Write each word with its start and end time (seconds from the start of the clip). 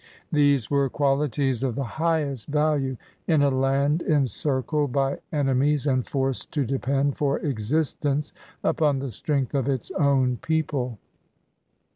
These 0.31 0.71
were 0.71 0.89
qualities 0.89 1.61
of 1.61 1.75
the 1.75 1.83
highest 1.83 2.47
value 2.47 2.97
in 3.27 3.43
a 3.43 3.51
land 3.51 4.01
encircled 4.01 4.91
by 4.91 5.19
enemies 5.31 5.85
and 5.85 6.03
forced 6.03 6.51
to 6.53 6.65
depend 6.65 7.17
for 7.17 7.39
eidstence 7.41 8.33
upon 8.63 8.97
the 8.97 9.11
strength 9.11 9.53
of 9.53 9.69
its 9.69 9.91
own 9.91 10.37
people. 10.37 10.97